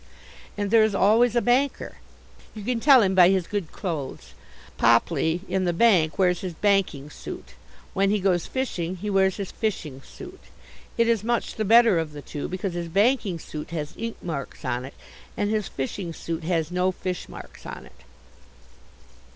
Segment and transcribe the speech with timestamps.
[0.57, 1.97] And there is always a banker.
[2.55, 4.33] You can tell him by his good clothes.
[4.75, 7.53] Popley, in the bank, wears his banking suit.
[7.93, 10.39] When he goes fishing he wears his fishing suit.
[10.97, 14.65] It is much the better of the two, because his banking suit has ink marks
[14.65, 14.95] on it,
[15.37, 18.01] and his fishing suit has no fish marks on it.